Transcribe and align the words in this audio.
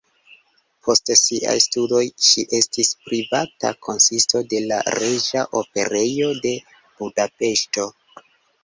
Post 0.85 1.11
siaj 1.19 1.53
studoj 1.65 2.01
ŝi 2.29 2.45
estis 2.61 2.91
privata 3.11 3.75
kantisto 3.89 4.43
de 4.55 4.63
la 4.73 4.81
Reĝa 4.99 5.45
Operejo 5.63 6.35
de 6.49 6.57
Budapeŝto. 6.83 7.89